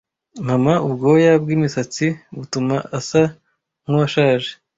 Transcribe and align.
Mama, 0.47 0.73
ubwoya 0.87 1.31
bwimisatsi 1.43 2.05
butuma 2.37 2.77
usa 2.99 3.21
nkuwashaje. 3.85 4.51